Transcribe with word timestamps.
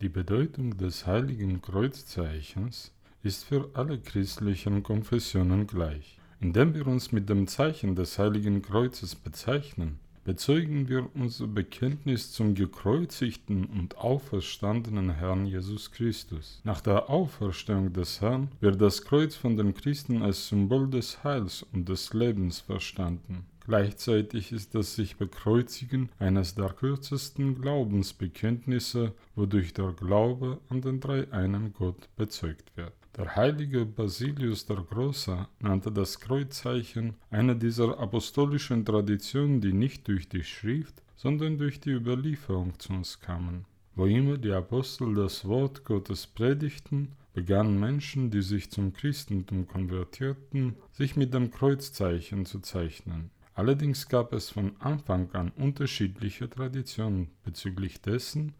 Die 0.00 0.08
Bedeutung 0.08 0.76
des 0.76 1.08
heiligen 1.08 1.60
Kreuzzeichens 1.60 2.92
ist 3.24 3.44
für 3.44 3.70
alle 3.74 3.98
christlichen 3.98 4.84
Konfessionen 4.84 5.66
gleich. 5.66 6.20
Indem 6.38 6.72
wir 6.74 6.86
uns 6.86 7.10
mit 7.10 7.28
dem 7.28 7.48
Zeichen 7.48 7.96
des 7.96 8.16
heiligen 8.16 8.62
Kreuzes 8.62 9.16
bezeichnen, 9.16 9.98
bezeugen 10.22 10.88
wir 10.88 11.08
unser 11.14 11.48
Bekenntnis 11.48 12.30
zum 12.30 12.54
gekreuzigten 12.54 13.64
und 13.64 13.98
auferstandenen 13.98 15.10
Herrn 15.10 15.46
Jesus 15.46 15.90
Christus. 15.90 16.60
Nach 16.62 16.80
der 16.80 17.10
Auferstehung 17.10 17.92
des 17.92 18.20
Herrn 18.20 18.52
wird 18.60 18.80
das 18.80 19.02
Kreuz 19.02 19.34
von 19.34 19.56
den 19.56 19.74
Christen 19.74 20.22
als 20.22 20.46
Symbol 20.46 20.88
des 20.88 21.24
Heils 21.24 21.66
und 21.72 21.88
des 21.88 22.14
Lebens 22.14 22.60
verstanden. 22.60 23.46
Gleichzeitig 23.68 24.50
ist 24.52 24.74
das 24.74 24.94
sich 24.94 25.18
bekreuzigen 25.18 26.08
eines 26.18 26.54
der 26.54 26.70
kürzesten 26.70 27.60
Glaubensbekenntnisse, 27.60 29.12
wodurch 29.36 29.74
der 29.74 29.92
Glaube 29.92 30.58
an 30.70 30.80
den 30.80 31.00
dreieinen 31.00 31.74
Gott 31.74 32.08
bezeugt 32.16 32.74
wird. 32.76 32.94
Der 33.18 33.36
heilige 33.36 33.84
Basilius 33.84 34.64
der 34.64 34.78
Große 34.78 35.46
nannte 35.60 35.92
das 35.92 36.18
Kreuzzeichen 36.18 37.16
eine 37.30 37.54
dieser 37.56 38.00
apostolischen 38.00 38.86
Traditionen, 38.86 39.60
die 39.60 39.74
nicht 39.74 40.08
durch 40.08 40.30
die 40.30 40.44
Schrift, 40.44 41.02
sondern 41.14 41.58
durch 41.58 41.78
die 41.78 41.90
Überlieferung 41.90 42.72
zu 42.78 42.94
uns 42.94 43.20
kamen. 43.20 43.66
Wo 43.94 44.06
immer 44.06 44.38
die 44.38 44.52
Apostel 44.52 45.14
das 45.14 45.44
Wort 45.44 45.84
Gottes 45.84 46.26
predigten, 46.26 47.12
begannen 47.34 47.78
Menschen, 47.78 48.30
die 48.30 48.40
sich 48.40 48.70
zum 48.70 48.94
Christentum 48.94 49.68
konvertierten, 49.68 50.76
sich 50.90 51.16
mit 51.16 51.34
dem 51.34 51.50
Kreuzzeichen 51.50 52.46
zu 52.46 52.60
zeichnen. 52.60 53.30
Allerdings 53.58 54.08
gab 54.08 54.32
es 54.34 54.50
von 54.50 54.76
Anfang 54.78 55.32
an 55.32 55.50
unterschiedliche 55.56 56.48
Traditionen 56.48 57.32
bezüglich 57.42 58.00
dessen, 58.00 58.54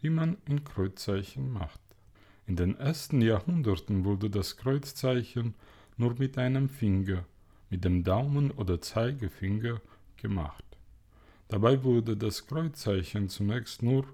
wie 0.00 0.10
man 0.10 0.36
ein 0.48 0.62
Kreuzzeichen 0.62 1.52
macht. 1.52 1.80
In 2.46 2.54
den 2.54 2.78
ersten 2.78 3.20
Jahrhunderten 3.20 4.04
wurde 4.04 4.30
das 4.30 4.56
Kreuzzeichen 4.56 5.56
nur 5.96 6.14
mit 6.20 6.38
einem 6.38 6.68
Finger, 6.68 7.24
mit 7.68 7.84
dem 7.84 8.04
Daumen 8.04 8.52
oder 8.52 8.80
Zeigefinger, 8.80 9.80
gemacht. 10.18 10.64
Dabei 11.48 11.82
wurde 11.82 12.16
das 12.16 12.46
Kreuzzeichen 12.46 13.28
zunächst 13.28 13.82
nur 13.82 14.06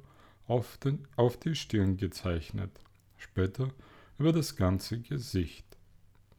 auf, 0.46 0.78
den, 0.78 1.06
auf 1.16 1.38
die 1.38 1.54
Stirn 1.54 1.98
gezeichnet, 1.98 2.70
später 3.18 3.68
über 4.18 4.32
das 4.32 4.56
ganze 4.56 5.00
Gesicht. 5.00 5.66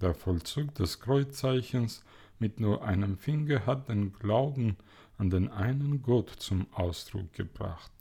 Der 0.02 0.16
Vollzug 0.16 0.74
des 0.74 1.00
Kreuzzeichens 1.00 2.04
mit 2.42 2.60
nur 2.60 2.84
einem 2.84 3.18
Finger 3.18 3.66
hat 3.66 3.88
den 3.88 4.14
Glauben 4.14 4.76
an 5.18 5.30
den 5.30 5.50
einen 5.50 6.02
Gott 6.02 6.30
zum 6.30 6.66
Ausdruck 6.74 7.32
gebracht. 7.34 7.92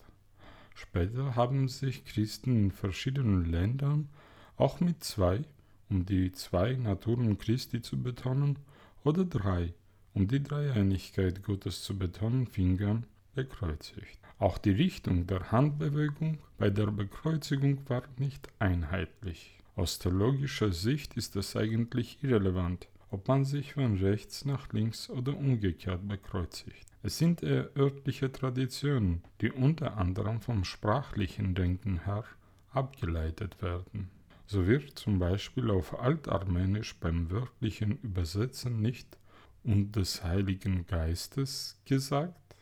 Später 0.75 1.37
haben 1.37 1.69
sich 1.69 2.07
Christen 2.07 2.57
in 2.57 2.71
verschiedenen 2.71 3.45
Ländern 3.45 4.09
auch 4.57 4.81
mit 4.81 5.05
zwei, 5.05 5.43
um 5.91 6.07
die 6.07 6.33
zwei 6.33 6.73
Naturen 6.73 7.37
Christi 7.37 7.83
zu 7.83 8.03
betonen, 8.03 8.59
oder 9.05 9.25
drei, 9.25 9.75
um 10.15 10.27
die 10.27 10.43
Dreieinigkeit 10.43 11.43
Gottes 11.43 11.83
zu 11.83 11.99
betonen, 11.99 12.47
Fingern 12.47 13.05
bekreuzigt. 13.35 14.19
Auch 14.39 14.57
die 14.57 14.71
Richtung 14.71 15.27
der 15.27 15.53
Handbewegung 15.53 16.39
bei 16.57 16.71
der 16.71 16.87
Bekreuzigung 16.87 17.79
war 17.89 18.05
nicht 18.17 18.49
einheitlich. 18.59 19.59
Aus 19.77 19.99
theologischer 19.99 20.73
Sicht 20.73 21.15
ist 21.15 21.37
es 21.37 21.57
eigentlich 21.57 22.23
irrelevant, 22.23 22.89
ob 23.11 23.27
man 23.29 23.45
sich 23.45 23.75
von 23.75 23.99
rechts 23.99 24.45
nach 24.45 24.73
links 24.73 25.11
oder 25.11 25.37
umgekehrt 25.37 26.07
bekreuzigt. 26.07 26.87
Es 27.03 27.19
sind 27.19 27.43
eher 27.43 27.71
örtliche 27.77 28.31
Traditionen, 28.31 29.23
die 29.41 29.51
unter 29.51 29.97
anderem 29.97 30.41
vom 30.41 30.65
sprachlichen 30.65 31.55
Denken 31.55 32.05
her 32.05 32.25
abgeleitet 32.71 33.61
werden. 33.63 34.11
So 34.47 34.67
wird 34.67 34.99
zum 34.99 35.19
Beispiel 35.19 35.71
auf 35.71 35.99
Altarmenisch 35.99 36.97
beim 36.99 37.31
wörtlichen 37.31 37.99
Übersetzen 38.03 38.81
nicht 38.81 39.19
und 39.63 39.97
des 39.97 40.23
Heiligen 40.25 40.87
Geistes 40.87 41.81
gesagt, 41.85 42.57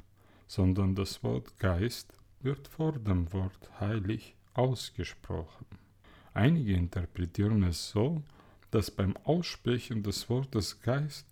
sondern 0.47 0.95
das 0.95 1.23
Wort 1.23 1.59
Geist 1.59 2.13
wird 2.41 2.69
vor 2.69 2.93
dem 2.93 3.33
Wort 3.33 3.81
heilig 3.81 4.35
ausgesprochen. 4.55 5.67
Einige 6.35 6.75
interpretieren 6.75 7.63
es 7.65 7.91
so, 7.91 8.23
dass 8.71 8.91
beim 8.91 9.17
Aussprechen 9.19 10.03
des 10.03 10.29
Wortes 10.29 10.81
Geist 10.81 11.27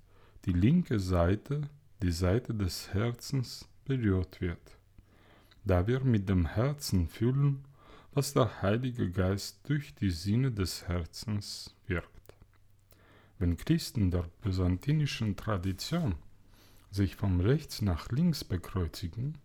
die 0.44 0.52
linke 0.52 0.98
Seite 0.98 1.68
die 2.02 2.12
Seite 2.12 2.54
des 2.54 2.92
Herzens 2.92 3.68
berührt 3.84 4.40
wird, 4.40 4.78
da 5.64 5.86
wir 5.86 6.00
mit 6.00 6.28
dem 6.28 6.46
Herzen 6.46 7.08
fühlen, 7.08 7.64
was 8.12 8.32
der 8.32 8.62
Heilige 8.62 9.10
Geist 9.10 9.60
durch 9.64 9.94
die 9.94 10.10
Sinne 10.10 10.52
des 10.52 10.88
Herzens 10.88 11.74
wirkt. 11.86 12.10
Wenn 13.38 13.56
Christen 13.56 14.10
der 14.10 14.24
byzantinischen 14.42 15.36
Tradition 15.36 16.14
sich 16.90 17.16
von 17.16 17.40
rechts 17.40 17.82
nach 17.82 18.10
links 18.10 18.44
bekreuzigen, 18.44 19.36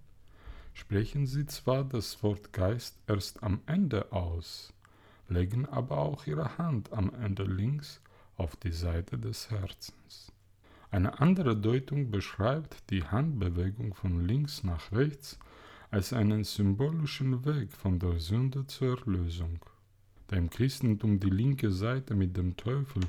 sprechen 0.73 1.27
sie 1.27 1.45
zwar 1.45 1.83
das 1.83 2.23
Wort 2.23 2.53
Geist 2.53 2.97
erst 3.07 3.43
am 3.43 3.61
Ende 3.65 4.11
aus, 4.11 4.73
legen 5.31 5.65
aber 5.65 5.97
auch 5.97 6.27
ihre 6.27 6.57
Hand 6.57 6.91
am 6.93 7.13
Ende 7.15 7.43
links 7.43 8.01
auf 8.37 8.55
die 8.55 8.71
Seite 8.71 9.17
des 9.17 9.49
Herzens. 9.49 10.31
Eine 10.91 11.19
andere 11.19 11.55
Deutung 11.55 12.11
beschreibt 12.11 12.89
die 12.89 13.03
Handbewegung 13.03 13.93
von 13.93 14.25
links 14.27 14.63
nach 14.63 14.91
rechts 14.91 15.39
als 15.89 16.11
einen 16.11 16.43
symbolischen 16.43 17.45
Weg 17.45 17.71
von 17.71 17.97
der 17.97 18.19
Sünde 18.19 18.67
zur 18.67 18.99
Erlösung. 18.99 19.59
Da 20.27 20.35
im 20.35 20.49
Christentum 20.49 21.19
die 21.19 21.29
linke 21.29 21.71
Seite 21.71 22.13
mit 22.13 22.35
dem 22.35 22.57
Teufel 22.57 23.03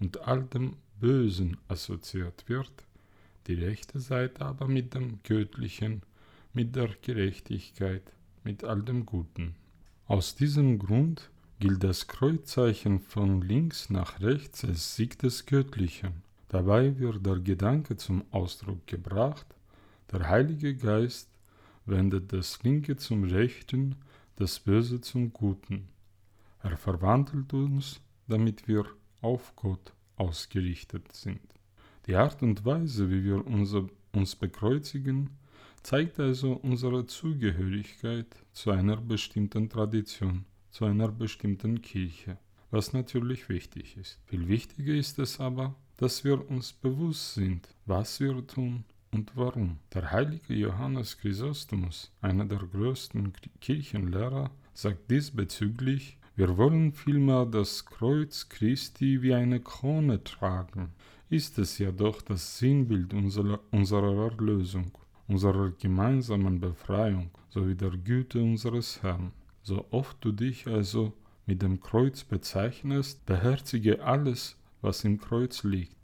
und 0.00 0.20
all 0.22 0.44
dem 0.44 0.76
Bösen 0.98 1.58
assoziiert 1.68 2.48
wird, 2.48 2.72
die 3.46 3.54
rechte 3.54 4.00
Seite 4.00 4.44
aber 4.44 4.66
mit 4.66 4.94
dem 4.94 5.20
Göttlichen, 5.22 6.02
mit 6.52 6.74
der 6.74 6.88
Gerechtigkeit, 7.02 8.02
mit 8.44 8.64
all 8.64 8.82
dem 8.82 9.04
Guten. 9.04 9.54
Aus 10.06 10.36
diesem 10.36 10.78
Grund 10.78 11.30
gilt 11.58 11.82
das 11.82 12.06
Kreuzzeichen 12.06 13.00
von 13.00 13.40
links 13.40 13.90
nach 13.90 14.20
rechts 14.20 14.64
als 14.64 14.96
Sieg 14.96 15.18
des 15.18 15.46
Göttlichen 15.46 16.26
Dabei 16.48 16.96
wird 16.98 17.26
der 17.26 17.40
Gedanke 17.40 17.96
zum 17.96 18.24
Ausdruck 18.30 18.86
gebracht, 18.86 19.46
der 20.12 20.28
Heilige 20.28 20.76
Geist 20.76 21.28
wendet 21.86 22.32
das 22.32 22.62
Linke 22.62 22.96
zum 22.96 23.24
Rechten, 23.24 23.96
das 24.36 24.60
Böse 24.60 25.00
zum 25.00 25.32
Guten. 25.32 25.88
Er 26.62 26.76
verwandelt 26.76 27.52
uns, 27.52 28.00
damit 28.28 28.68
wir 28.68 28.86
auf 29.22 29.56
Gott 29.56 29.92
ausgerichtet 30.16 31.12
sind. 31.12 31.40
Die 32.06 32.14
Art 32.14 32.42
und 32.42 32.64
Weise, 32.64 33.10
wie 33.10 33.24
wir 33.24 33.44
unser, 33.44 33.88
uns 34.12 34.36
bekreuzigen, 34.36 35.30
zeigt 35.82 36.20
also 36.20 36.52
unsere 36.52 37.06
Zugehörigkeit 37.06 38.28
zu 38.52 38.70
einer 38.70 38.96
bestimmten 38.96 39.68
Tradition, 39.68 40.44
zu 40.70 40.84
einer 40.84 41.08
bestimmten 41.08 41.82
Kirche, 41.82 42.38
was 42.70 42.92
natürlich 42.92 43.48
wichtig 43.48 43.96
ist. 43.96 44.18
Viel 44.26 44.48
wichtiger 44.48 44.94
ist 44.94 45.18
es 45.18 45.40
aber, 45.40 45.74
dass 45.96 46.24
wir 46.24 46.48
uns 46.50 46.72
bewusst 46.72 47.34
sind, 47.34 47.68
was 47.86 48.20
wir 48.20 48.46
tun 48.46 48.84
und 49.12 49.32
warum. 49.34 49.78
Der 49.94 50.10
heilige 50.10 50.54
Johannes 50.54 51.16
Chrysostomus, 51.18 52.12
einer 52.20 52.44
der 52.44 52.58
größten 52.58 53.32
Kirchenlehrer, 53.60 54.50
sagt 54.74 55.10
diesbezüglich, 55.10 56.18
wir 56.34 56.58
wollen 56.58 56.92
vielmehr 56.92 57.46
das 57.46 57.86
Kreuz 57.86 58.46
Christi 58.50 59.22
wie 59.22 59.32
eine 59.32 59.60
Krone 59.60 60.22
tragen. 60.22 60.90
Ist 61.30 61.58
es 61.58 61.78
ja 61.78 61.90
doch 61.90 62.20
das 62.20 62.58
Sinnbild 62.58 63.14
unserer, 63.14 64.30
Erlösung, 64.30 64.92
unserer 65.28 65.70
gemeinsamen 65.70 66.60
Befreiung 66.60 67.30
sowie 67.48 67.74
der 67.74 67.90
Güte 67.90 68.42
unseres 68.42 69.02
Herrn. 69.02 69.32
So 69.66 69.84
oft 69.90 70.24
du 70.24 70.30
dich 70.30 70.68
also 70.68 71.12
mit 71.44 71.60
dem 71.60 71.80
Kreuz 71.80 72.22
bezeichnest, 72.22 73.26
beherzige 73.26 74.04
alles, 74.04 74.56
was 74.80 75.02
im 75.02 75.18
Kreuz 75.18 75.64
liegt, 75.64 75.96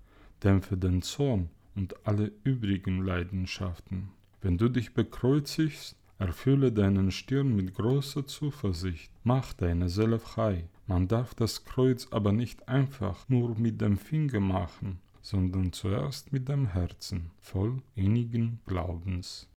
dämpfe 0.42 0.76
den 0.76 1.00
Zorn 1.00 1.48
und 1.76 1.94
alle 2.04 2.32
übrigen 2.42 3.04
Leidenschaften. 3.04 4.08
Wenn 4.40 4.58
du 4.58 4.68
dich 4.68 4.94
bekreuzigst, 4.94 5.94
erfülle 6.18 6.72
deinen 6.72 7.12
Stirn 7.12 7.54
mit 7.54 7.72
großer 7.76 8.26
Zuversicht, 8.26 9.12
mach 9.22 9.52
deine 9.52 9.88
Seele 9.88 10.18
frei. 10.18 10.68
Man 10.88 11.06
darf 11.06 11.32
das 11.32 11.64
Kreuz 11.64 12.08
aber 12.10 12.32
nicht 12.32 12.66
einfach 12.68 13.28
nur 13.28 13.56
mit 13.56 13.80
dem 13.80 13.96
Finger 13.96 14.40
machen, 14.40 14.98
sondern 15.20 15.72
zuerst 15.72 16.32
mit 16.32 16.48
dem 16.48 16.66
Herzen, 16.66 17.30
voll 17.38 17.80
innigen 17.94 18.58
Glaubens. 18.66 19.48